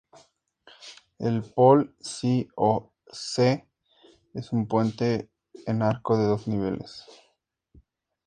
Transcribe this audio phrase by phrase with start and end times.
[1.19, 3.67] El Pol Si-o-se
[4.33, 5.29] es un puente
[5.67, 7.05] en arco de dos niveles.